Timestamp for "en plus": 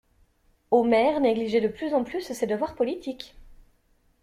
1.93-2.23